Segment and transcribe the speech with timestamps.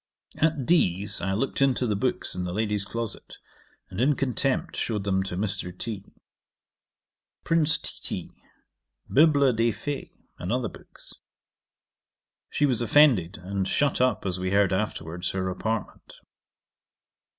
[0.37, 3.37] 'At D 's I looked into the books in the lady's closet,
[3.91, 5.77] and, in contempt, shewed them to Mr.
[5.77, 6.03] T.
[7.43, 8.31] Prince Titi;
[9.07, 9.55] Bibl.
[9.55, 10.09] des Fées,
[10.39, 11.13] and other books.
[12.49, 16.15] She was offended, and shut up, as we heard afterwards, her apartment.